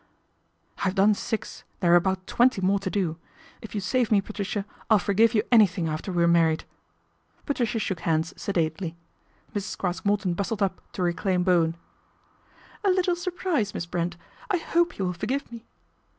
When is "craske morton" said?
9.77-10.33